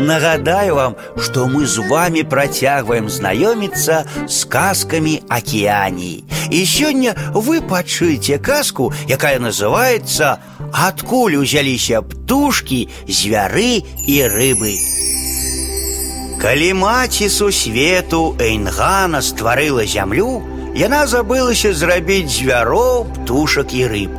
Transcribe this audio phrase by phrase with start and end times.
[0.00, 6.24] Нагадаю вам, что мы с вами протягиваем знакомиться с сказками океании.
[6.50, 10.40] И сегодня вы пачуеце казку, якая называется
[10.72, 14.74] «Откуль узяліся птушки, звяры и рыбы».
[16.40, 20.40] Калі маці сусвету Эйнгана стварыла зямлю,
[20.72, 24.12] яна забылася зрабіць звяроў, птушак і рыб.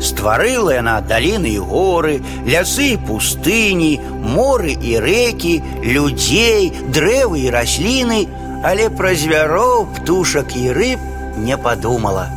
[0.00, 5.54] Стварыла яна даліны і горы, лясы і пустыні, моры і рэкі,
[5.84, 8.20] людзей, дрэвы і расліны,
[8.64, 11.00] але пра звяроў, птушак і рыб
[11.36, 12.28] не падумала.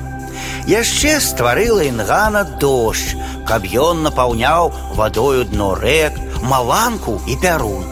[0.67, 3.15] Яшчэ стварыла інгана дождж,
[3.47, 7.83] каб ён напаўняў вадою дно рэк, маланку і пярун.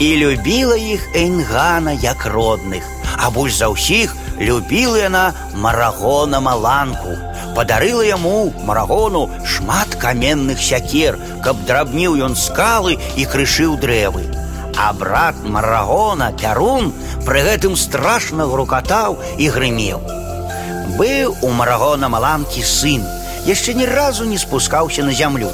[0.00, 2.84] І любіла іх Эйнгана як родных,
[3.16, 7.16] а больш за ўсіх любіла яна марагона маланку.
[7.56, 14.26] Падарыла яму марагону шмат каменных сякер, каб драбніў ён скалы і крышыў дрэвы.
[14.76, 16.92] А брат марагона пярун
[17.24, 20.00] пры гэтым страшна грукатаў і грымеў.
[21.00, 23.02] Быў у марагона маланкі сын,
[23.48, 25.48] яшчэ ні разу не спускаўся на зямлю.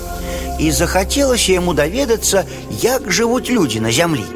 [0.58, 2.44] І захацелася яму даведацца,
[2.82, 4.26] як жывуць людзі на зямлі.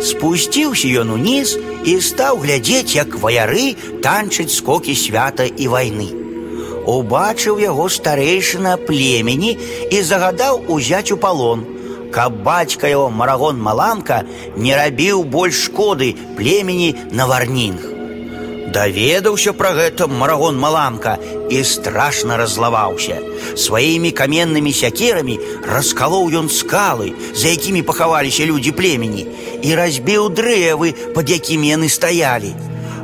[0.00, 6.08] Спусціўся ён уніз і стаў глядзець, як ваяры танчаць скокі свята і вайны.
[6.86, 9.52] Убачыў яго старэйшына племені
[9.90, 11.64] і загадаў узяць у палон,
[12.10, 14.24] каб бацька яго марагон маланка
[14.56, 17.90] не рабіў больш шкоды племені на варнінг.
[18.70, 21.16] Даведаўся пра гэта марагон маланка
[21.50, 23.18] і страшна разлаваўся.
[23.58, 29.26] Сваімі каменнымі сякерамі раскалоў ён скалы, за якімі пахаваліся людзі племені,
[29.62, 32.54] і разбіў дрэвы, пад якімі яны стаялі.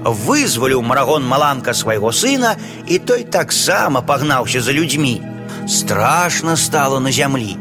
[0.05, 2.57] Вызваліў марагон маланка свайго сына,
[2.87, 5.23] і той таксама пагнаўся за людзьмі.
[5.69, 7.57] Страшна стало на зямлі.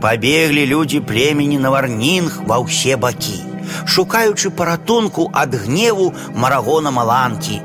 [0.00, 3.48] Пабеглі людзі племені на варнінг ва ўсе бакі
[3.84, 7.60] шукаючы паратунку ад гневу марагона маланкі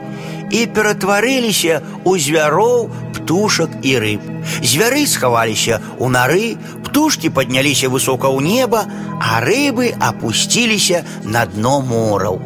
[0.53, 4.21] і ператварыліся ў звяроў птушак і рыб.
[4.61, 6.47] Звяры схаваліся ў нары,
[6.85, 8.85] птушкі падняліся высока ў неба,
[9.17, 12.37] а рыбы апусціліся на дно мораў.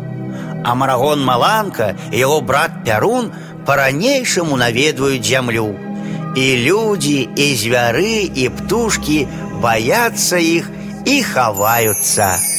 [0.63, 3.31] А марагон маланка і яго брат пярун
[3.65, 5.69] па-ранейшаму наведваюць зямлю.
[6.35, 9.27] І людзі, і звяры, і птушкі
[9.63, 10.69] баяцца іх
[11.05, 12.50] і хаваюцца.